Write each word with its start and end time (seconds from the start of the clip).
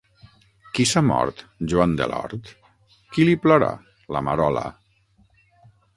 Qui 0.77 0.85
s’ha 0.91 1.01
mort? 1.09 1.43
Joan 1.73 1.93
de 1.99 2.07
l’hort. 2.13 2.49
Qui 3.13 3.27
li 3.29 3.39
plora? 3.45 3.69
La 4.17 4.23
Marola. 4.31 4.65